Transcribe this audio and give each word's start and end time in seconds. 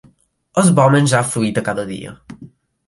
És 0.61 0.71
bo 0.79 0.87
menjar 0.95 1.21
fruita 1.35 1.67
cada 1.69 1.89
dia. 1.95 2.19